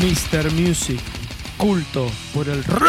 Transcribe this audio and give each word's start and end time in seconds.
Mr. 0.00 0.52
Music, 0.52 1.00
culto 1.56 2.06
por 2.32 2.48
el 2.48 2.62
rock. 2.62 2.88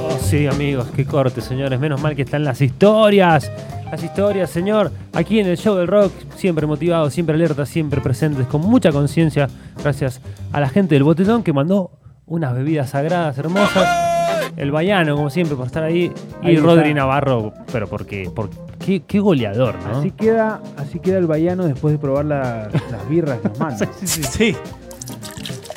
Oh, 0.00 0.18
sí, 0.22 0.46
amigos, 0.46 0.88
qué 0.96 1.04
corte, 1.04 1.42
señores. 1.42 1.78
Menos 1.78 2.00
mal 2.00 2.16
que 2.16 2.22
están 2.22 2.44
las 2.44 2.62
historias. 2.62 3.52
Las 3.90 4.02
historias, 4.02 4.48
señor. 4.48 4.90
Aquí 5.12 5.38
en 5.38 5.48
el 5.48 5.58
show 5.58 5.76
del 5.76 5.86
rock, 5.86 6.12
siempre 6.34 6.66
motivados, 6.66 7.12
siempre 7.12 7.34
alertas, 7.34 7.68
siempre 7.68 8.00
presentes, 8.00 8.46
con 8.46 8.62
mucha 8.62 8.90
conciencia. 8.90 9.50
Gracias 9.82 10.22
a 10.50 10.60
la 10.60 10.70
gente 10.70 10.94
del 10.94 11.04
botellón 11.04 11.42
que 11.42 11.52
mandó 11.52 11.90
unas 12.24 12.54
bebidas 12.54 12.88
sagradas, 12.88 13.36
hermosas. 13.36 14.11
El 14.56 14.70
Bayano, 14.70 15.16
como 15.16 15.30
siempre, 15.30 15.56
por 15.56 15.66
estar 15.66 15.82
ahí. 15.82 16.12
Y 16.42 16.56
Rodri 16.56 16.88
está. 16.90 17.00
Navarro, 17.00 17.52
pero 17.72 17.88
porque, 17.88 18.30
porque 18.34 18.56
qué, 18.78 19.02
qué 19.06 19.18
goleador, 19.20 19.76
¿no? 19.84 19.98
Así 20.00 20.10
queda, 20.10 20.60
así 20.76 20.98
queda 21.00 21.18
el 21.18 21.26
Bayano 21.26 21.64
después 21.64 21.92
de 21.92 21.98
probar 21.98 22.24
la- 22.26 22.68
las 22.90 23.08
birras 23.08 23.38
que 23.40 23.48
nos 23.48 23.58
mandan. 23.58 23.88
Sí. 24.04 24.54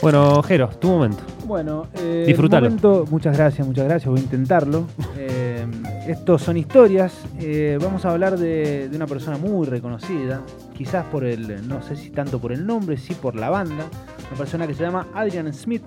Bueno, 0.01 0.43
Jero, 0.43 0.69
tu 0.69 0.89
momento. 0.89 1.23
Bueno, 1.45 1.87
eh, 1.95 2.25
Disfrútalo. 2.27 2.65
momento- 2.67 3.05
muchas 3.09 3.35
gracias, 3.37 3.65
muchas 3.65 3.85
gracias, 3.85 4.09
voy 4.09 4.19
a 4.19 4.23
intentarlo. 4.23 4.85
Eh, 5.27 5.65
estos 6.07 6.43
son 6.43 6.55
historias. 6.57 7.11
eh, 7.39 7.79
vamos 7.81 8.05
a 8.05 8.11
hablar 8.11 8.37
de, 8.37 8.89
de 8.89 8.95
una 8.95 9.07
persona 9.07 9.37
muy 9.37 9.65
reconocida, 9.65 10.41
quizás 10.77 11.03
por 11.05 11.23
el, 11.23 11.67
no 11.67 11.81
sé 11.81 11.95
si 11.95 12.09
tanto 12.11 12.37
por 12.39 12.51
el 12.51 12.65
nombre, 12.67 12.97
sí 12.97 13.15
por 13.15 13.35
la 13.35 13.49
banda. 13.49 13.85
Una 14.29 14.37
persona 14.37 14.67
que 14.67 14.75
se 14.75 14.83
llama 14.83 15.07
Adrian 15.15 15.51
Smith. 15.53 15.81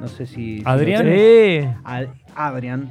No 0.00 0.08
sé 0.08 0.26
si. 0.26 0.34
si 0.34 0.60
lo 0.62 0.68
¿Adrián? 0.70 1.04
Sí. 1.04 1.68
Ad- 1.84 2.06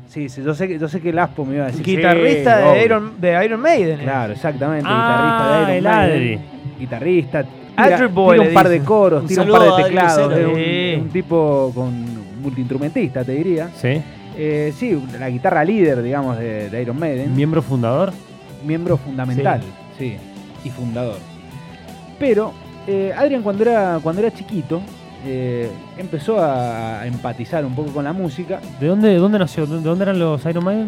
sí, 0.07 0.29
sí, 0.29 0.43
yo 0.43 0.53
sé 0.53 0.67
que 0.67 0.77
yo 0.79 0.87
sé 0.87 1.01
que 1.01 1.09
el 1.09 1.19
Aspo 1.19 1.43
me 1.45 1.55
iba 1.55 1.65
a 1.65 1.67
decir. 1.67 1.83
Guitarrista 1.83 2.57
sí, 2.73 2.77
de. 2.79 2.85
Iron, 2.85 3.13
de 3.19 3.45
Iron 3.45 3.59
Maiden. 3.61 3.99
Claro, 3.99 4.33
exactamente, 4.33 4.85
Ah, 4.89 4.95
guitarrista 4.95 5.49
de 5.49 5.61
Iron 5.61 5.75
el 5.77 5.83
Maiden. 5.83 6.39
Adri. 6.39 6.39
Guitarrista. 6.79 7.39
Adri 7.75 7.95
Tira, 7.95 8.07
Boy 8.07 8.37
tira 8.37 8.49
un 8.49 8.53
par 8.53 8.69
de 8.69 8.79
coros, 8.81 9.21
Un 9.23 9.27
tira 9.27 9.43
un 9.43 9.51
par 9.51 9.61
de 9.61 9.83
teclados. 9.83 10.37
Es 10.37 10.45
un, 10.45 10.55
Sí. 10.55 11.09
tipo 11.13 11.71
con 11.73 12.41
multiinstrumentista, 12.41 13.23
te 13.23 13.31
diría. 13.33 13.69
Sí. 13.75 14.01
Eh, 14.37 14.73
sí, 14.77 15.01
la 15.19 15.29
guitarra 15.29 15.63
líder, 15.63 16.01
digamos, 16.03 16.37
de, 16.37 16.69
de 16.69 16.81
Iron 16.81 16.97
Maiden. 16.99 17.35
Miembro 17.35 17.61
fundador. 17.61 18.11
miembro 18.65 18.97
fundamental, 18.97 19.61
sí. 19.97 20.17
y 20.63 20.69
fundador. 20.69 21.17
Pero 22.19 22.53
eh, 22.87 23.13
Adrian 23.17 23.41
cuando 23.41 23.63
era, 23.63 23.99
cuando 24.03 24.21
era 24.21 24.31
chiquito 24.33 24.81
eh, 25.25 25.69
empezó 25.97 26.39
a, 26.41 27.05
empatizar 27.05 27.65
un 27.65 27.75
poco 27.75 27.91
con 27.91 28.03
la 28.03 28.13
música. 28.13 28.59
¿De 28.79 28.87
dónde, 28.87 29.09
de 29.09 29.17
dónde 29.17 29.39
nació? 29.39 29.65
¿De 29.65 29.79
dónde 29.81 30.03
eran 30.03 30.19
los 30.19 30.45
Iron 30.45 30.63
Maiden? 30.63 30.87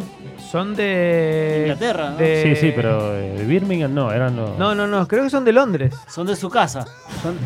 Son 0.52 0.76
de. 0.76 1.60
Inglaterra, 1.64 2.12
¿no? 2.12 2.18
de- 2.18 2.44
Sí, 2.56 2.68
sí, 2.68 2.74
pero 2.76 3.16
eh, 3.16 3.34
de 3.38 3.46
Birmingham 3.46 3.94
no, 3.94 4.12
eran 4.12 4.36
los. 4.36 4.58
No, 4.58 4.74
no, 4.76 4.88
no, 4.88 5.08
creo 5.08 5.24
que 5.24 5.30
son 5.30 5.44
de 5.46 5.52
Londres. 5.54 5.94
Son 6.08 6.26
de 6.28 6.36
su 6.36 6.50
casa. 6.50 6.86
Son, 7.22 7.38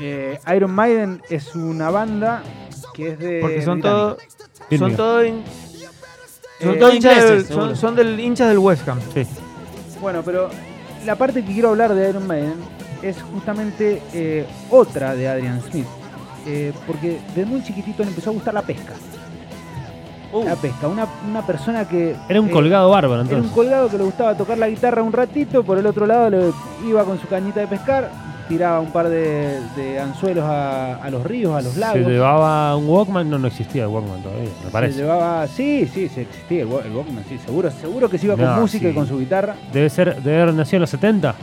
eh, 0.00 0.38
Iron 0.54 0.70
Maiden 0.72 1.22
es 1.28 1.54
una 1.54 1.90
banda 1.90 2.42
que 2.94 3.10
es 3.10 3.18
de... 3.18 3.38
Porque 3.40 3.62
son 3.62 3.80
todos. 3.80 4.18
Son 4.78 4.96
todos. 4.96 5.26
in- 5.26 5.42
Son 6.60 6.74
eh, 6.74 6.78
todos 6.78 6.94
hinchas 6.94 7.12
ingleses, 7.16 7.48
del- 7.48 7.56
son, 7.56 7.76
son 7.76 7.94
del 7.96 8.20
hinchas 8.20 8.48
del 8.48 8.58
West 8.58 8.88
Ham. 8.88 8.98
Sí. 9.14 9.26
Bueno, 10.00 10.22
pero 10.24 10.48
la 11.04 11.16
parte 11.16 11.44
que 11.44 11.52
quiero 11.52 11.70
hablar 11.70 11.94
de 11.94 12.08
Iron 12.08 12.26
Maiden 12.26 12.54
es 13.02 13.20
justamente 13.22 14.02
eh, 14.12 14.46
otra 14.70 15.14
de 15.14 15.28
Adrian 15.28 15.60
Smith. 15.62 15.86
Eh, 16.46 16.72
porque 16.86 17.18
desde 17.34 17.44
muy 17.44 17.62
chiquitito 17.62 18.02
le 18.02 18.08
empezó 18.10 18.30
a 18.30 18.32
gustar 18.32 18.54
la 18.54 18.62
pesca. 18.62 18.94
Uh, 20.32 20.44
La 20.44 20.54
pesca, 20.56 20.86
una, 20.86 21.06
una 21.28 21.44
persona 21.44 21.86
que... 21.88 22.14
Era 22.28 22.40
un 22.40 22.48
eh, 22.48 22.52
colgado 22.52 22.88
bárbaro, 22.90 23.14
Era 23.14 23.22
un 23.22 23.28
entonces. 23.30 23.52
colgado 23.52 23.88
que 23.90 23.98
le 23.98 24.04
gustaba 24.04 24.36
tocar 24.36 24.56
la 24.58 24.68
guitarra 24.68 25.02
un 25.02 25.12
ratito, 25.12 25.64
por 25.64 25.76
el 25.76 25.86
otro 25.86 26.06
lado 26.06 26.30
le 26.30 26.52
iba 26.88 27.04
con 27.04 27.20
su 27.20 27.26
cañita 27.26 27.58
de 27.60 27.66
pescar, 27.66 28.10
tiraba 28.48 28.78
un 28.80 28.92
par 28.92 29.08
de, 29.08 29.58
de 29.76 29.98
anzuelos 29.98 30.44
a, 30.44 30.94
a 31.02 31.10
los 31.10 31.24
ríos, 31.24 31.52
a 31.56 31.62
los 31.62 31.72
Se 31.74 31.80
lagos. 31.80 32.02
llevaba 32.06 32.76
un 32.76 32.88
Walkman, 32.88 33.28
no, 33.28 33.38
no 33.40 33.48
existía 33.48 33.82
el 33.82 33.88
Walkman 33.88 34.22
todavía, 34.22 34.44
me 34.60 34.64
Se 34.66 34.70
parece. 34.70 34.98
llevaba, 35.00 35.46
sí, 35.48 35.90
sí, 35.92 36.08
sí 36.08 36.20
existía 36.20 36.62
el, 36.62 36.68
Wa- 36.68 36.82
el 36.84 36.92
Walkman, 36.94 37.24
sí, 37.28 37.36
seguro, 37.44 37.68
seguro 37.72 38.08
que 38.08 38.16
se 38.16 38.26
iba 38.26 38.36
con 38.36 38.60
música 38.60 38.84
sí. 38.84 38.90
y 38.92 38.94
con 38.94 39.08
su 39.08 39.18
guitarra. 39.18 39.56
Debe 39.72 39.90
ser, 39.90 40.22
debe 40.22 40.42
haber 40.42 40.54
nacido 40.54 40.76
en 40.76 40.80
los 40.82 40.90
70. 40.90 41.34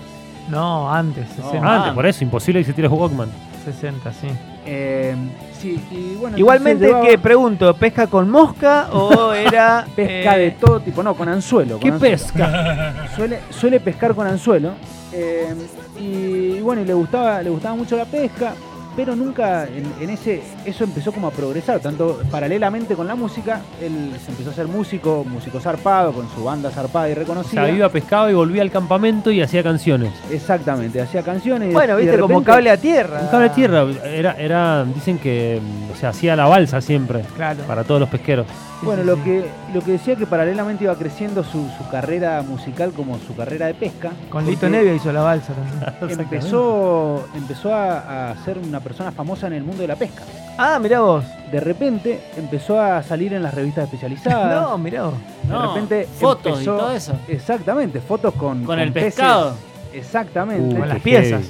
No, 0.48 0.92
antes, 0.92 1.28
60. 1.30 1.60
Ah. 1.64 1.76
Antes, 1.78 1.94
por 1.94 2.06
eso, 2.06 2.24
imposible 2.24 2.60
que 2.60 2.62
existiera 2.62 2.88
el 2.88 2.94
Walkman. 2.94 3.30
60, 3.66 4.12
sí. 4.14 4.28
Eh, 4.66 5.16
sí, 5.60 5.80
y 5.92 6.16
bueno, 6.16 6.38
Igualmente, 6.38 6.86
entonces 6.86 6.88
llevaba 6.90 7.08
que 7.10 7.18
pregunto, 7.18 7.74
¿pesca 7.76 8.08
con 8.08 8.30
mosca 8.30 8.88
o 8.94 9.34
era. 9.34 9.86
pesca 9.96 10.38
eh, 10.38 10.40
de 10.40 10.52
todo 10.52 10.80
tipo, 10.80 11.04
no, 11.04 11.16
con 11.16 11.28
anzuelo. 11.30 11.80
¿Qué 11.80 11.90
con 11.90 11.94
anzuelo. 11.96 12.18
pesca? 12.18 13.08
Suele, 13.16 13.40
suele 13.50 13.80
pescar 13.80 14.14
con 14.16 14.28
anzuelo. 14.28 14.72
eh, 15.14 15.54
y 16.00 16.60
bueno, 16.62 16.82
y 16.82 16.86
le 16.86 16.94
gustaba, 16.94 17.42
le 17.42 17.50
gustaba 17.50 17.76
mucho 17.76 17.98
la 17.98 18.06
pesca, 18.06 18.54
pero 18.98 19.16
nunca 19.16 19.64
en, 19.66 19.86
en 20.02 20.10
ese. 20.10 20.42
Eso 20.66 20.84
empezó 20.84 21.14
como 21.14 21.28
a 21.28 21.32
progresar, 21.32 21.80
tanto 21.80 22.20
paralelamente 22.30 22.96
con 22.96 23.08
la 23.08 23.16
música. 23.16 23.62
Él 23.82 24.12
se 24.26 24.32
empezó 24.32 24.50
a 24.50 24.54
ser 24.54 24.68
músico, 24.68 25.24
músico 25.24 25.60
zarpado, 25.62 26.12
con 26.12 26.28
su 26.36 26.44
banda 26.44 26.70
zarpada 26.72 27.08
y 27.08 27.14
O 27.14 27.16
reconocida. 27.16 27.66
sea, 27.66 27.74
iba, 27.74 27.88
pescado 27.90 28.30
y 28.30 28.34
volvía 28.34 28.64
al 28.64 28.72
campamento 28.72 29.32
y 29.32 29.42
hacía 29.42 29.62
canciones. 29.64 30.12
Exactamente, 30.32 31.00
hacía 31.00 31.22
canciones. 31.22 31.72
Bueno, 31.72 31.96
viste, 31.96 32.18
como 32.18 32.40
repente- 32.40 32.52
cable 32.52 32.72
a 32.72 32.78
tierra. 32.78 33.20
Un 33.22 33.28
cable 33.28 33.46
a 33.46 33.54
tierra, 33.54 33.86
era, 34.04 34.32
era, 34.34 34.84
dicen 34.84 35.20
que, 35.20 35.62
o 35.94 35.96
sea, 35.96 36.10
hacía 36.10 36.36
la 36.36 36.48
balsa 36.48 36.82
siempre, 36.82 37.22
Claro. 37.36 37.64
para 37.68 37.84
todos 37.84 38.00
los 38.02 38.10
pesqueros. 38.10 38.48
Bueno, 38.82 39.02
sí, 39.02 39.08
lo 39.08 39.16
sí. 39.16 39.22
que, 39.24 39.46
lo 39.74 39.82
que 39.82 39.92
decía 39.94 40.16
que 40.16 40.26
paralelamente 40.28 40.84
iba 40.84 40.96
creciendo 40.96 41.44
su, 41.44 41.68
su 41.78 41.90
carrera 41.90 42.44
musical 42.44 42.92
como 42.92 43.18
su 43.20 43.36
carrera 43.36 43.68
de 43.68 43.74
pesca. 43.74 44.12
Con 44.30 44.46
Lito 44.46 44.70
Nevia 44.70 44.94
hizo 44.94 45.12
la 45.12 45.22
balsa 45.22 45.54
también. 46.00 46.20
Empezó, 46.20 47.28
empezó 47.36 47.74
a, 47.74 48.32
a 48.32 48.36
ser 48.46 48.58
una 48.60 48.80
persona 48.88 49.12
famosa 49.12 49.48
en 49.48 49.54
el 49.54 49.64
mundo 49.64 49.82
de 49.82 49.88
la 49.88 49.96
pesca. 49.96 50.24
Ah, 50.58 50.80
mirá 50.82 51.02
vos. 51.02 51.24
De 51.52 51.60
repente 51.60 52.20
empezó 52.38 52.80
a 52.82 53.02
salir 53.04 53.34
en 53.34 53.44
las 53.44 53.54
revistas 53.54 53.86
especializadas. 53.86 54.62
No, 54.70 54.78
mirá 54.78 55.04
vos. 55.04 55.14
de 55.44 55.50
no, 55.54 55.74
repente 55.74 56.08
fotos 56.20 56.60
empezó- 56.60 56.62
y 56.76 56.80
todo 56.80 56.92
eso. 56.92 57.14
Exactamente, 57.28 58.00
fotos 58.02 58.34
con, 58.34 58.64
Con 58.64 58.80
el 58.80 58.92
peces. 58.92 59.16
pescado. 59.16 59.54
Exactamente. 59.94 60.76
Uh, 60.76 60.80
Con 60.80 60.90
las 60.90 61.00
piezas. 61.00 61.42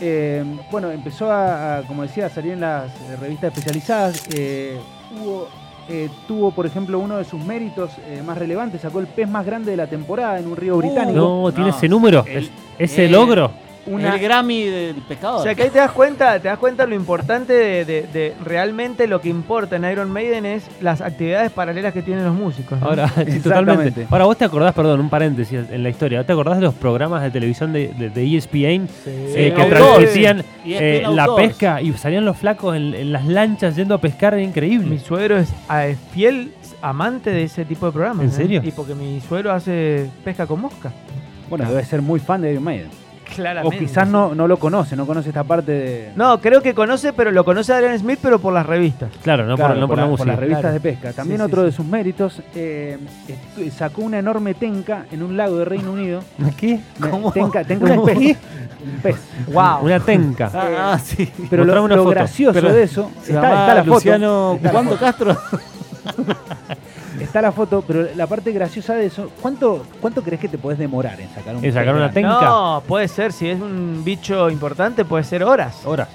Eh, 0.00 0.44
bueno, 0.70 0.90
empezó 0.90 1.30
a, 1.30 1.78
a, 1.78 1.82
como 1.82 2.02
decía, 2.02 2.26
a 2.26 2.30
salir 2.30 2.52
en 2.52 2.60
las 2.60 2.86
eh, 3.02 3.16
revistas 3.20 3.48
especializadas. 3.52 4.22
eh, 4.34 4.78
hubo, 5.20 5.48
eh, 5.88 6.08
tuvo, 6.28 6.50
por 6.52 6.66
ejemplo, 6.66 6.98
uno 6.98 7.16
de 7.16 7.24
sus 7.24 7.42
méritos 7.44 7.90
eh, 8.06 8.22
más 8.24 8.36
relevantes, 8.38 8.82
sacó 8.82 9.00
el 9.00 9.06
pez 9.06 9.28
más 9.28 9.44
grande 9.46 9.70
de 9.72 9.76
la 9.78 9.86
temporada 9.86 10.38
en 10.38 10.46
un 10.46 10.56
río 10.56 10.76
británico. 10.76 11.16
No, 11.18 11.50
tiene 11.52 11.70
No, 11.70 11.76
ese 11.76 11.88
número, 11.88 12.24
el- 12.28 12.44
es- 12.44 12.50
ese 12.78 13.06
eh, 13.06 13.08
logro. 13.08 13.50
Una, 13.86 14.14
El 14.14 14.20
Grammy 14.20 14.64
del 14.64 14.96
pescador. 14.96 15.40
O 15.40 15.42
sea 15.42 15.54
que 15.54 15.62
ahí 15.62 15.70
te 15.70 15.78
das 15.78 15.92
cuenta, 15.92 16.38
te 16.38 16.48
das 16.48 16.58
cuenta 16.58 16.86
lo 16.86 16.94
importante 16.94 17.52
de, 17.54 17.84
de- 17.86 18.02
de 18.12 18.34
realmente 18.44 19.06
lo 19.06 19.20
que 19.20 19.28
importa 19.30 19.76
en 19.76 19.84
Iron 19.90 20.10
Maiden 20.10 20.44
es 20.44 20.64
las 20.82 21.00
actividades 21.00 21.50
paralelas 21.52 21.94
que 21.94 22.02
tienen 22.02 22.24
los 22.24 22.34
músicos. 22.34 22.78
¿no? 22.80 22.86
Ahora, 22.88 23.08
sí, 23.26 23.40
totalmente. 23.40 24.06
Ahora, 24.10 24.24
vos 24.26 24.36
te 24.36 24.44
acordás, 24.44 24.74
perdón, 24.74 25.00
un 25.00 25.08
paréntesis 25.08 25.60
en 25.70 25.82
la 25.82 25.88
historia, 25.88 26.24
¿te 26.24 26.32
acordás 26.32 26.56
de 26.56 26.62
los 26.64 26.74
programas 26.74 27.22
de 27.22 27.30
televisión 27.30 27.72
de, 27.72 27.88
de- 27.88 28.10
de 28.10 28.36
ESPN 28.36 28.88
eh, 29.06 29.54
que 29.56 29.64
transmitían 29.64 30.40
eh, 30.66 31.02
ESPN 31.02 31.16
la 31.16 31.34
pesca 31.34 31.80
y 31.80 31.92
salían 31.94 32.24
los 32.26 32.36
flacos 32.36 32.76
en, 32.76 32.92
en 32.94 33.12
las 33.12 33.24
lanchas 33.26 33.74
yendo 33.76 33.94
a 33.94 33.98
pescar? 33.98 34.34
Era 34.34 34.42
increíble. 34.42 34.86
Mi 34.88 34.98
suegro 34.98 35.38
es 35.38 35.48
eh, 35.72 35.96
fiel 36.12 36.52
amante 36.82 37.30
de 37.30 37.44
ese 37.44 37.64
tipo 37.64 37.86
de 37.86 37.92
programas. 37.92 38.24
¿En 38.26 38.30
¿eh? 38.30 38.34
serio? 38.34 38.60
Y 38.62 38.70
porque 38.72 38.94
mi 38.94 39.20
suegro 39.22 39.50
hace 39.52 40.06
pesca 40.24 40.46
con 40.46 40.60
mosca. 40.60 40.92
bueno, 41.48 41.64
debe 41.70 41.84
ser 41.84 42.02
muy 42.02 42.20
fan 42.20 42.42
de 42.42 42.52
Iron 42.52 42.64
Maiden. 42.64 42.88
O 43.64 43.70
quizás 43.70 44.08
no, 44.08 44.34
no 44.34 44.48
lo 44.48 44.58
conoce, 44.58 44.96
no 44.96 45.06
conoce 45.06 45.28
esta 45.28 45.44
parte 45.44 45.72
de. 45.72 46.12
No, 46.16 46.40
creo 46.40 46.60
que 46.62 46.74
conoce, 46.74 47.12
pero 47.12 47.30
lo 47.30 47.44
conoce 47.44 47.72
Adrian 47.72 47.98
Smith, 47.98 48.18
pero 48.22 48.38
por 48.38 48.52
las 48.52 48.66
revistas. 48.66 49.10
Claro, 49.22 49.44
no 49.46 49.56
Claro, 49.56 49.74
por, 49.74 49.80
no 49.80 49.88
por 49.88 49.98
la, 49.98 50.06
música. 50.06 50.26
las 50.30 50.38
revistas 50.38 50.60
Claro. 50.62 50.74
de 50.74 50.80
pesca. 50.80 51.12
También 51.12 51.40
Sí, 51.40 51.44
otro 51.46 51.60
sí. 51.62 51.66
de 51.66 51.72
sus 51.72 51.86
méritos, 51.86 52.42
eh, 52.54 52.98
sacó 53.76 54.02
una 54.02 54.18
enorme 54.18 54.54
tenca 54.54 55.06
en 55.12 55.22
un 55.22 55.36
lago 55.36 55.56
de 55.58 55.64
Reino 55.64 55.92
Unido. 55.92 56.20
¿Qué? 56.56 56.80
¿Cómo? 57.10 57.30
Tenca, 57.32 57.64
tenca 57.64 57.92
un 57.92 58.04
pez. 58.06 58.18
Un 58.18 59.00
pez. 59.02 59.16
¡Wow! 59.52 59.78
Una 59.84 60.00
tenca. 60.00 60.50
Ah, 60.54 60.92
ah, 60.94 60.98
sí. 60.98 61.30
Pero 61.50 61.64
lo, 61.64 61.72
Mostrame 61.72 61.84
una 61.86 61.96
lo 61.96 62.02
foto. 62.04 62.14
gracioso 62.14 62.52
Pero 62.54 62.72
de 62.72 62.82
eso, 62.82 63.10
Se 63.22 63.32
está, 63.34 63.48
está 63.48 63.74
la 63.74 63.84
foto. 63.84 63.94
Luciano 63.94 64.52
Está 64.54 64.66
la 64.68 64.72
¿Cuánto 64.72 64.90
foto. 64.96 65.04
Castro? 65.04 65.36
Está 67.38 67.46
la 67.50 67.52
foto, 67.52 67.84
pero 67.86 68.08
la 68.16 68.26
parte 68.26 68.50
graciosa 68.50 68.94
de 68.94 69.06
eso, 69.06 69.30
¿cuánto, 69.40 69.86
cuánto 70.00 70.22
crees 70.24 70.40
que 70.40 70.48
te 70.48 70.58
podés 70.58 70.76
demorar 70.76 71.20
en 71.20 71.28
sacar 71.32 71.54
un 71.54 71.64
En 71.64 71.72
sacar 71.72 71.94
una 71.94 72.10
tenca. 72.10 72.30
No, 72.30 72.82
puede 72.84 73.06
ser, 73.06 73.32
si 73.32 73.48
es 73.48 73.60
un 73.60 74.02
bicho 74.04 74.50
importante, 74.50 75.04
puede 75.04 75.22
ser 75.22 75.44
horas. 75.44 75.82
Horas. 75.84 76.08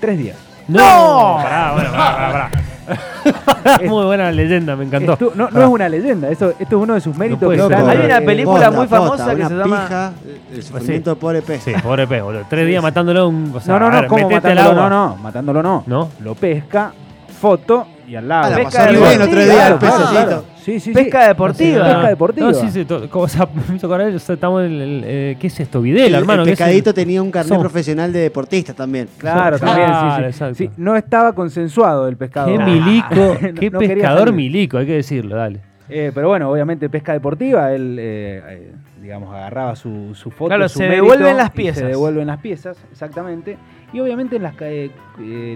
Tres 0.00 0.16
días. 0.18 0.38
¡No! 0.68 1.36
Pará, 1.42 1.72
bueno, 1.74 1.90
pará, 1.90 2.16
pará, 2.16 2.50
pará. 2.86 3.78
Muy 3.86 4.06
buena 4.06 4.32
leyenda, 4.32 4.74
me 4.74 4.84
encantó. 4.84 5.18
Estu- 5.18 5.34
no, 5.34 5.50
no 5.50 5.60
es 5.60 5.68
una 5.68 5.86
leyenda, 5.86 6.30
eso, 6.30 6.48
esto 6.58 6.76
es 6.78 6.82
uno 6.82 6.94
de 6.94 7.00
sus 7.02 7.14
méritos. 7.14 7.44
puede 7.44 7.68
que 7.68 7.74
Hay 7.74 7.98
una 8.06 8.16
eh, 8.16 8.22
película 8.22 8.70
muy 8.70 8.86
Posta, 8.86 8.96
famosa 8.96 9.24
posta, 9.26 9.34
que 9.34 9.40
una 9.42 9.48
se 9.50 9.54
llama- 9.54 9.82
pija, 9.84 10.12
el 10.54 10.62
sufrimiento 10.62 11.10
del 11.10 11.18
pobre 11.18 11.42
pez. 11.42 11.62
Sí, 11.62 11.72
pobre 11.82 12.06
pez, 12.06 12.22
boludo. 12.22 12.44
Tres 12.48 12.66
días 12.66 12.82
matándolo 12.82 13.28
un. 13.28 13.52
O 13.54 13.60
sea, 13.60 13.74
No, 13.74 13.80
no, 13.80 13.90
no, 13.90 14.00
ver, 14.00 14.06
¿cómo 14.08 14.28
metete 14.30 14.48
al 14.48 14.54
matándolo? 14.56 14.88
No, 14.88 15.08
no, 15.08 15.16
matándolo 15.16 15.62
no. 15.62 15.84
¿No? 15.86 16.08
Lo 16.20 16.34
pesca, 16.34 16.92
foto 17.38 17.88
y 18.06 18.14
al 18.16 18.28
lado. 18.28 18.44
Ah, 18.46 18.50
la 18.50 18.56
Pesca 18.56 18.70
pasó 18.86 18.92
de 18.92 18.98
bien 19.08 19.18
los 19.18 19.28
tres 19.30 19.44
días 19.52 19.70
el 19.70 19.78
pececito. 19.78 20.44
sí, 20.56 20.62
Sí, 20.66 20.80
sí, 20.80 20.92
Pesca 20.92 21.22
sí. 21.22 21.28
deportiva. 21.28 21.84
Pesca 21.84 22.08
deportiva. 22.08 22.46
No, 22.48 22.54
sí, 22.54 22.70
sí. 22.70 22.84
como, 23.08 23.26
hizo 23.26 23.86
acordar, 23.86 24.08
o 24.14 24.18
sea, 24.18 24.34
estamos 24.34 24.64
en 24.64 24.72
el. 24.72 25.02
eh, 25.06 25.36
¿Qué 25.38 25.46
es 25.46 25.60
esto? 25.60 25.80
Videla, 25.80 26.06
el, 26.06 26.14
hermano. 26.14 26.42
el 26.42 26.46
¿qué 26.46 26.52
es 26.54 26.58
pescadito 26.58 26.92
tenía 26.92 27.22
un 27.22 27.30
carnet 27.30 27.58
profesional 27.60 28.12
de 28.12 28.18
deportista 28.20 28.74
también. 28.74 29.08
Claro, 29.18 29.58
Claro, 29.58 29.58
también, 29.58 29.88
sí, 29.88 30.16
sí. 30.18 30.24
exacto. 30.24 30.54
Sí, 30.56 30.70
no 30.76 30.96
estaba 30.96 31.32
consensuado 31.34 32.08
el 32.08 32.16
pescado. 32.16 32.48
Qué 32.48 32.58
milico, 32.58 33.14
No- 33.42 33.54
qué 33.60 33.70
no 33.70 33.78
pescador 33.78 34.32
milico, 34.32 34.78
hay 34.78 34.86
que 34.86 34.94
decirlo, 34.94 35.36
dale. 35.36 35.60
Eh, 35.88 36.10
pero 36.12 36.26
bueno, 36.26 36.50
obviamente 36.50 36.88
pesca 36.90 37.12
deportiva, 37.12 37.72
él, 37.72 37.96
eh, 38.00 38.42
eh, 38.48 38.72
digamos, 39.00 39.32
agarraba 39.32 39.76
su, 39.76 40.16
su 40.16 40.32
foto. 40.32 40.48
Claro, 40.48 40.68
su 40.68 40.78
se 40.80 40.86
devuelven 40.88 41.36
las 41.36 41.50
piezas. 41.52 41.78
Se 41.78 41.86
devuelven 41.86 42.26
las 42.26 42.40
piezas, 42.40 42.76
exactamente. 42.90 43.56
Y 43.92 44.00
obviamente 44.00 44.34
en 44.34 44.42
las, 44.42 44.54
eh, 44.62 44.90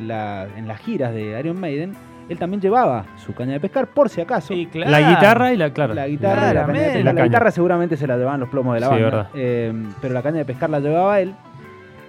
la- 0.05 0.47
en 0.57 0.69
las 0.69 0.79
giras 0.79 1.13
de 1.13 1.37
Iron 1.41 1.59
Maiden, 1.59 1.95
él 2.31 2.39
también 2.39 2.61
llevaba 2.63 3.05
su 3.17 3.35
caña 3.35 3.53
de 3.53 3.61
pescar, 3.61 3.89
por 3.89 4.09
si 4.09 4.21
acaso. 4.23 4.49
Sí, 4.55 4.67
claro. 4.67 4.91
La 4.91 5.11
guitarra 5.11 5.53
y 5.53 5.57
la, 5.57 5.71
claro. 5.73 5.93
La 5.95 6.07
guitarra, 6.09 6.51
y 6.51 6.55
la, 6.55 6.67
caña 6.67 6.81
de 6.81 6.93
pescar. 6.93 7.15
La 7.15 7.25
guitarra 7.25 7.51
seguramente 7.51 7.97
se 7.97 8.07
la 8.07 8.17
llevaban 8.17 8.41
los 8.41 8.49
plomos 8.49 8.75
de 8.75 8.81
la 8.81 8.87
Sí, 8.87 8.93
banda. 8.93 9.05
verdad. 9.07 9.29
eh, 9.35 9.73
pero 10.01 10.15
la 10.15 10.23
caña 10.23 10.39
de 10.39 10.45
pescar 10.45 10.71
la 10.71 10.81
llevaba 10.81 11.21
él. 11.21 11.35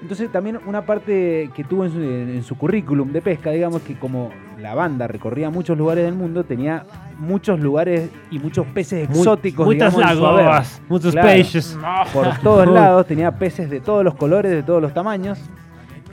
Entonces 0.02 0.32
también 0.32 0.60
una 0.66 0.82
parte 0.84 1.52
que 1.56 1.64
tuvo 1.64 1.86
en 1.86 1.92
su, 1.92 2.00
en 2.02 2.44
su 2.44 2.58
currículum 2.58 3.12
de 3.12 3.22
pesca, 3.22 3.52
digamos 3.52 3.84
que 3.84 3.96
como 4.00 4.32
la 4.60 4.74
banda 4.74 5.08
recorría 5.08 5.52
muchos 5.52 5.78
lugares 5.78 6.06
del 6.06 6.16
mundo, 6.16 6.44
tenía 6.44 6.86
muchos 7.20 7.60
lugares 7.60 8.10
y 8.32 8.40
muchos 8.40 8.66
peces 8.68 9.08
Muy- 9.10 9.20
exóticos, 9.20 9.64
Muchas 9.66 9.96
lagoas, 9.96 10.82
muchos 10.90 11.12
Claro. 11.14 11.28
peixes. 11.28 11.78
Por 12.14 12.36
todos 12.44 12.68
lados, 12.68 13.06
tenía 13.06 13.32
peces 13.32 13.70
de 13.70 13.80
todos 13.80 14.04
los 14.04 14.16
colores, 14.16 14.52
de 14.52 14.64
todos 14.64 14.82
los 14.82 14.92
tamaños. 14.92 15.40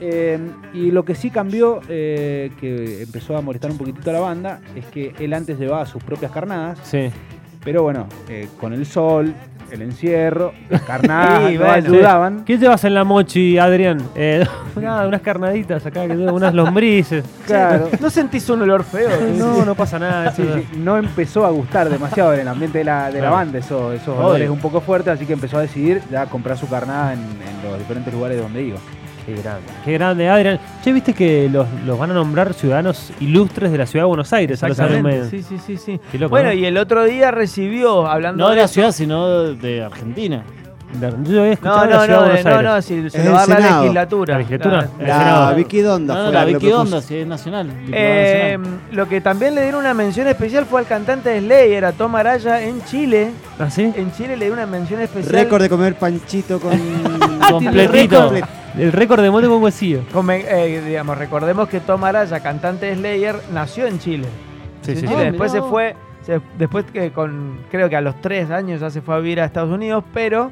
Eh, 0.01 0.39
y 0.73 0.91
lo 0.91 1.03
que 1.03 1.15
sí 1.15 1.29
cambió, 1.29 1.81
eh, 1.89 2.51
que 2.59 3.03
empezó 3.03 3.35
a 3.37 3.41
molestar 3.41 3.71
un 3.71 3.77
poquitito 3.77 4.09
a 4.09 4.13
la 4.13 4.19
banda, 4.21 4.59
es 4.75 4.85
que 4.85 5.13
él 5.19 5.33
antes 5.33 5.59
llevaba 5.59 5.85
sus 5.85 6.01
propias 6.03 6.31
carnadas, 6.31 6.79
Sí. 6.83 7.09
pero 7.63 7.83
bueno, 7.83 8.07
eh, 8.29 8.47
con 8.59 8.71
el 8.73 8.85
sol, 8.85 9.33
el 9.71 9.81
encierro, 9.83 10.51
las 10.69 10.81
carnadas 10.81 11.43
Sí, 11.49 11.53
no 11.57 11.65
bueno. 11.65 11.73
ayudaban. 11.93 12.43
¿Qué 12.45 12.57
llevas 12.57 12.83
en 12.85 12.93
la 12.95 13.03
mochi, 13.03 13.57
Adrián? 13.59 13.99
Eh, 14.15 14.43
nada, 14.81 15.05
unas 15.07 15.21
carnaditas 15.21 15.85
acá, 15.85 16.07
que 16.07 16.13
unas 16.13 16.53
lombrices. 16.53 17.23
Claro. 17.45 17.89
¿No 17.99 18.09
sentís 18.09 18.47
un 18.49 18.61
olor 18.61 18.83
feo? 18.83 19.09
No, 19.37 19.65
no 19.65 19.75
pasa 19.75 19.99
nada. 19.99 20.31
Sí, 20.31 20.41
eso- 20.43 20.55
sí, 20.59 20.65
no 20.77 20.97
empezó 20.97 21.45
a 21.45 21.49
gustar 21.51 21.89
demasiado 21.89 22.33
en 22.33 22.39
el 22.39 22.47
ambiente 22.47 22.77
de 22.79 22.83
la, 22.85 23.07
de 23.07 23.13
la 23.15 23.19
Claro. 23.19 23.35
banda, 23.35 23.59
eso, 23.59 23.91
esos 23.91 24.07
Obvio. 24.15 24.27
olores 24.27 24.49
un 24.49 24.59
poco 24.59 24.79
fuertes, 24.81 25.13
así 25.13 25.25
que 25.25 25.33
empezó 25.33 25.57
a 25.57 25.61
decidir 25.61 26.01
ya 26.09 26.25
comprar 26.27 26.57
su 26.57 26.67
carnada 26.69 27.13
en, 27.13 27.19
en 27.19 27.69
los 27.69 27.77
diferentes 27.79 28.13
lugares 28.13 28.41
donde 28.41 28.63
iba. 28.63 28.77
Qué 29.25 29.33
grande. 29.35 29.61
Qué 29.85 29.93
grande, 29.93 30.29
Adrián. 30.29 30.59
Che, 30.83 30.91
viste 30.91 31.13
que 31.13 31.49
los, 31.51 31.67
los 31.85 31.97
van 31.99 32.11
a 32.11 32.13
nombrar 32.13 32.53
ciudadanos 32.53 33.11
ilustres 33.19 33.71
de 33.71 33.77
la 33.77 33.85
ciudad 33.85 34.03
de 34.05 34.07
Buenos 34.07 34.31
Aires. 34.33 34.63
a 34.63 34.67
los 34.67 34.77
Iron 34.77 34.87
Exactamente. 34.89 35.19
Maiden. 35.21 35.43
Sí, 35.43 35.43
sí, 35.57 35.57
sí, 35.65 35.77
sí. 35.77 35.99
Qué 36.11 36.17
loco, 36.17 36.31
bueno, 36.31 36.49
¿no? 36.49 36.53
y 36.55 36.65
el 36.65 36.77
otro 36.77 37.03
día 37.03 37.31
recibió, 37.31 38.07
hablando 38.07 38.43
No 38.43 38.49
de 38.49 38.55
de 38.55 38.61
la 38.61 38.65
eso- 38.65 38.73
ciudad, 38.75 38.91
sino 38.91 39.53
de 39.53 39.83
Argentina. 39.83 40.43
Yo 41.23 41.41
había 41.41 41.53
escuchado 41.53 41.77
No, 41.77 41.83
de 41.85 41.89
la 41.91 41.97
no, 41.97 42.03
ciudad 42.05 42.17
no, 42.19 42.23
de 42.23 42.29
Buenos 42.29 42.45
no, 42.45 42.49
Aires. 42.51 42.71
no, 42.73 42.81
si 42.81 43.09
se 43.11 43.23
lo 43.23 43.31
va 43.33 43.43
a 43.43 43.47
la 43.47 43.59
legislatura. 43.59 44.33
¿La 44.33 44.37
legislatura? 44.39 44.89
La. 44.99 45.53
Vicky 45.55 45.81
Donda 45.81 46.13
No, 46.15 46.23
no, 46.23 46.31
la 46.31 46.45
Vicky. 46.45 46.67
Donda, 46.67 46.99
si 47.03 47.15
es 47.17 47.27
nacional. 47.27 47.69
Eh, 47.91 48.57
nacional. 48.57 48.79
lo 48.93 49.07
que 49.07 49.21
también 49.21 49.53
le 49.53 49.61
dieron 49.61 49.81
una 49.81 49.93
mención 49.93 50.27
especial 50.27 50.65
fue 50.65 50.79
al 50.79 50.87
cantante 50.87 51.29
de 51.29 51.41
Slayer, 51.41 51.85
a 51.85 51.91
Tom 51.91 52.15
Araya, 52.15 52.63
en 52.63 52.83
Chile. 52.85 53.29
¿Ah, 53.59 53.69
sí? 53.69 53.93
En 53.95 54.11
Chile 54.13 54.35
le 54.35 54.45
dio 54.45 54.53
una 54.55 54.65
mención 54.65 54.99
especial. 54.99 55.31
Récord 55.31 55.61
de 55.61 55.69
comer 55.69 55.93
panchito 55.93 56.59
con. 56.59 56.71
Completito. 57.51 58.31
El 58.77 58.91
récord 58.91 59.21
de 59.21 59.31
mote 59.31 59.47
con 59.47 59.61
huesillo. 59.63 60.01
Come- 60.13 60.45
eh, 60.47 60.81
digamos, 60.85 61.17
recordemos 61.17 61.67
que 61.69 61.79
Tom 61.79 62.03
Araya, 62.03 62.39
cantante 62.41 62.85
de 62.87 62.95
Slayer, 62.95 63.35
nació 63.51 63.87
en 63.87 63.99
Chile. 63.99 64.27
Sí, 64.81 64.95
sí, 64.95 65.01
Chile. 65.01 65.07
sí. 65.09 65.15
Ah, 65.17 65.23
Después 65.23 65.51
mirá. 65.53 65.63
se 65.63 65.69
fue, 65.69 65.95
se- 66.21 66.41
después 66.57 66.85
que 66.91 67.11
con, 67.11 67.59
creo 67.71 67.89
que 67.89 67.95
a 67.95 68.01
los 68.01 68.19
tres 68.21 68.49
años 68.51 68.79
ya 68.81 68.89
se 68.89 69.01
fue 69.01 69.15
a 69.15 69.19
vivir 69.19 69.41
a 69.41 69.45
Estados 69.45 69.73
Unidos, 69.73 70.03
pero 70.13 70.51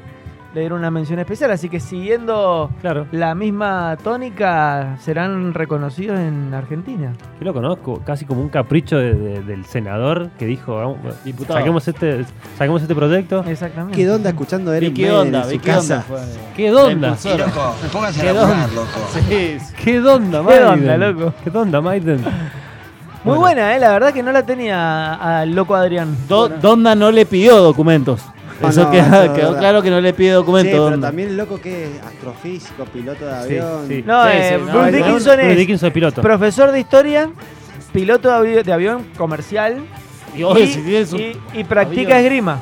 le 0.54 0.60
dieron 0.60 0.78
una 0.78 0.90
mención 0.90 1.18
especial. 1.18 1.50
Así 1.50 1.68
que 1.68 1.78
siguiendo 1.80 2.70
Claro. 2.80 3.06
la 3.12 3.34
misma 3.34 3.96
tónica, 4.02 4.96
serán 5.00 5.52
reconocidos 5.54 6.18
en 6.18 6.52
Argentina. 6.54 7.12
Yo 7.38 7.44
lo 7.44 7.52
conozco, 7.54 8.00
casi 8.04 8.24
como 8.24 8.40
un 8.40 8.48
capricho 8.48 8.96
de- 8.98 9.14
de- 9.14 9.42
del 9.42 9.64
senador 9.66 10.30
que 10.38 10.46
dijo, 10.46 10.74
vamos, 10.76 10.96
Diputado. 11.24 11.58
saquemos 11.58 11.86
este, 11.86 12.24
saquemos 12.56 12.82
este 12.82 12.94
proyecto. 12.94 13.44
Exactamente. 13.46 13.96
¿Qué 13.96 14.10
onda 14.10 14.30
escuchando 14.30 14.70
a 14.70 14.76
Iron 14.78 14.88
Vicky 14.90 15.02
Maiden 15.02 15.16
Donda, 15.32 15.44
en 15.44 15.60
su 15.60 15.66
casa? 15.66 16.00
fue. 16.02 16.18
¿Qué 16.56 16.70
la 16.70 16.82
onda? 16.84 17.08
impulsora. 17.08 17.46
pónganse 17.92 18.20
¿Qué 18.22 18.30
onda? 18.30 18.68
Sí, 19.12 19.58
sí. 19.60 19.74
¿Qué 19.84 20.00
onda, 20.00 20.38
¿Qué 20.40 20.44
Maiden? 20.44 20.66
onda, 20.68 20.96
loco? 20.96 21.34
¿Qué 21.44 21.50
onda, 21.58 21.80
Maiden? 21.80 22.20
Muy 23.24 23.36
Bueno. 23.36 23.40
buena, 23.40 23.76
eh, 23.76 23.80
la 23.80 23.90
verdad 23.90 24.12
que 24.14 24.22
no 24.22 24.30
la 24.32 24.44
tenía 24.46 25.14
al 25.14 25.52
loco 25.54 25.74
Adrián. 25.74 26.16
Do- 26.28 26.48
Donda 26.48 26.94
no 26.94 27.10
le 27.10 27.26
pidió 27.26 27.56
documentos. 27.58 28.22
Eso 28.60 28.84
no, 28.84 28.90
queda- 28.90 29.32
quedó 29.34 29.46
verdad. 29.48 29.58
claro 29.58 29.82
que 29.82 29.90
no 29.90 30.00
le 30.00 30.12
pide 30.12 30.28
Sí, 30.30 30.34
documentos. 30.34 30.90
pero 30.90 31.00
también 31.00 31.28
el 31.28 31.36
loco 31.36 31.60
que 31.60 31.84
es 31.84 32.02
astrofísico, 32.02 32.84
piloto 32.86 33.24
de 33.26 33.34
avión. 33.34 33.84
sí. 33.88 34.02
No, 34.06 34.24
Sí, 34.24 34.30
eh, 34.34 34.48
sí, 34.48 34.54
no, 34.66 34.72
Bruce 34.72 34.90
no, 34.90 34.96
Dickinson 34.96 35.32
Bruce 35.36 35.50
es 35.52 35.56
Dickinson 35.58 35.86
es 35.86 35.92
piloto. 35.92 36.22
profesor 36.22 36.72
de 36.72 36.80
historia, 36.80 37.30
piloto 37.92 38.28
de, 38.28 38.34
avi- 38.34 38.62
de 38.64 38.72
avión 38.72 39.04
comercial 39.16 39.84
Y, 40.36 40.42
oye, 40.42 40.64
y, 40.64 40.66
si 40.72 40.80
tiene 40.82 41.06
su- 41.06 41.16
y- 41.18 41.36
y 41.54 41.64
practica 41.64 42.16
avión. 42.16 42.24
esgrima. 42.24 42.58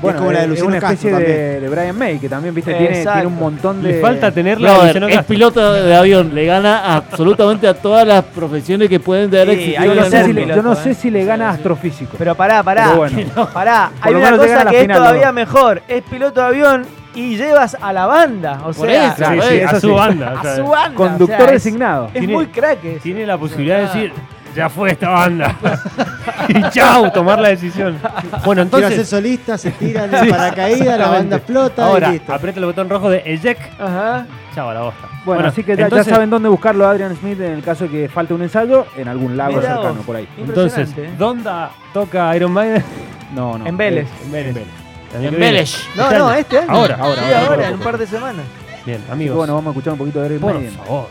Bueno, 0.00 0.18
como 0.18 0.32
la 0.32 0.38
de 0.38 0.44
es 0.44 0.48
Luciano 0.50 0.68
una 0.68 0.76
especie 0.78 1.10
Castro 1.10 1.28
de, 1.28 1.60
de 1.60 1.68
Brian 1.68 1.96
May, 1.98 2.18
que 2.18 2.28
también, 2.28 2.54
viste, 2.54 2.74
tiene, 2.74 3.02
tiene 3.02 3.26
un 3.26 3.36
montón 3.36 3.82
de... 3.82 3.92
Le 3.92 4.00
falta 4.00 4.30
tener 4.30 4.60
la 4.60 4.70
Brother, 4.72 4.86
Luciano 4.86 5.08
es 5.08 5.16
Castro. 5.16 5.32
piloto 5.34 5.72
de 5.72 5.94
avión, 5.96 6.34
le 6.34 6.46
gana 6.46 6.94
absolutamente 6.96 7.66
a 7.68 7.74
todas 7.74 8.06
las 8.06 8.24
profesiones 8.24 8.88
que 8.88 9.00
pueden 9.00 9.30
dar 9.30 9.46
Sí, 9.46 9.52
existido 9.52 9.80
hay 9.82 9.88
Yo 9.88 9.94
no, 9.94 10.04
sé 10.10 10.24
si 10.24 10.32
le, 10.32 10.46
yo 10.46 10.62
no 10.62 10.72
eh. 10.72 10.76
sé 10.76 10.94
si 10.94 11.10
le 11.10 11.24
gana 11.24 11.50
astrofísico. 11.50 12.16
Pero 12.18 12.34
pará, 12.34 12.62
pará. 12.62 12.84
Pero 12.86 12.96
bueno. 12.98 13.48
Pará, 13.52 13.90
hay 14.00 14.14
una 14.14 14.36
cosa 14.36 14.62
a 14.62 14.64
que 14.70 14.76
es 14.76 14.82
final, 14.82 14.98
todavía 14.98 15.26
¿no? 15.26 15.32
mejor. 15.32 15.82
Es 15.88 16.02
piloto 16.02 16.40
de 16.40 16.46
avión 16.46 16.86
y 17.14 17.36
llevas 17.36 17.76
a 17.80 17.92
la 17.92 18.06
banda. 18.06 18.60
O 18.64 18.72
Por 18.72 18.88
sea, 18.88 19.06
eso, 19.08 19.16
Sí, 19.16 19.34
por 19.36 19.44
sí, 19.44 19.54
eso. 19.56 19.76
a 19.76 19.80
su 19.80 19.88
sí. 19.88 19.94
banda. 19.94 20.40
a 20.40 20.56
su 20.56 20.64
banda. 20.66 20.94
Conductor 20.96 21.34
o 21.34 21.44
sea, 21.44 21.46
es- 21.46 21.64
designado. 21.64 22.06
Es, 22.06 22.12
Tiene- 22.12 22.32
muy 22.32 22.46
crack. 22.46 22.84
ese. 22.84 23.00
Tiene 23.00 23.24
la 23.26 23.38
posibilidad 23.38 23.76
de 23.78 23.82
decir, 23.84 24.12
ya 24.56 24.68
fue 24.68 24.90
esta 24.92 25.10
banda. 25.10 25.54
y 26.48 26.62
chau, 26.70 27.10
tomar 27.12 27.38
la 27.38 27.48
decisión. 27.50 27.98
Bueno, 28.44 28.62
Quiero 28.62 28.88
ser 28.88 28.98
entonces, 28.98 29.08
solista, 29.08 29.58
se 29.58 29.70
tira 29.72 30.08
de 30.08 30.30
paracaídas, 30.30 30.98
la 30.98 31.08
banda 31.08 31.36
explota 31.36 31.86
ahora 31.86 32.08
y 32.08 32.12
listo. 32.12 32.32
aprieta 32.34 32.58
el 32.60 32.66
botón 32.66 32.88
rojo 32.88 33.10
de 33.10 33.22
eject. 33.24 33.80
Ajá. 33.80 34.26
Chau, 34.54 34.68
a 34.70 34.74
la 34.74 34.80
bosta. 34.82 35.08
Bueno, 35.24 35.48
así 35.48 35.62
que 35.62 35.76
ya, 35.76 36.04
saben 36.04 36.30
dónde 36.30 36.48
buscarlo 36.48 36.86
a 36.86 36.90
Adrian 36.92 37.14
Smith 37.16 37.40
en 37.40 37.52
el 37.52 37.62
caso 37.62 37.84
de 37.84 37.90
que 37.90 38.08
falte 38.08 38.32
un 38.32 38.42
ensayo 38.42 38.86
en 38.96 39.08
algún 39.08 39.36
lago 39.36 39.56
Mirá 39.56 39.74
cercano 39.74 39.94
vos. 39.96 40.06
por 40.06 40.16
ahí. 40.16 40.28
Entonces, 40.38 40.88
Impresionante, 40.88 41.04
¿eh? 41.04 41.16
¿dónde 41.18 41.50
toca 41.92 42.34
Iron 42.36 42.52
Maiden? 42.52 42.82
No, 43.34 43.58
no. 43.58 43.66
En 43.66 43.76
Vélez. 43.76 44.08
En 44.24 44.32
Vélez. 44.32 44.56
En. 45.14 45.38
Vélez. 45.38 45.76
No, 45.96 46.10
no, 46.12 46.32
este 46.32 46.58
año. 46.58 46.70
Ahora, 46.70 46.96
ahora, 47.00 47.14
Sí, 47.16 47.24
ahora, 47.24 47.38
ahora, 47.40 47.50
ahora. 47.54 47.68
en 47.68 47.74
un 47.74 47.80
par 47.80 47.98
de 47.98 48.06
semanas. 48.06 48.44
Bien, 48.86 49.02
amigos. 49.10 49.36
bueno, 49.36 49.54
vamos 49.54 49.66
a 49.68 49.70
escuchar 49.72 49.92
un 49.94 49.98
poquito 49.98 50.20
de 50.20 50.26
Iron 50.28 50.40
por 50.40 50.54
Maiden. 50.54 50.72
favor. 50.74 51.08